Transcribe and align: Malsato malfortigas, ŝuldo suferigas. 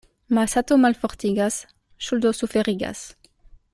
Malsato 0.37 0.77
malfortigas, 0.85 1.59
ŝuldo 2.07 2.33
suferigas. 2.39 3.05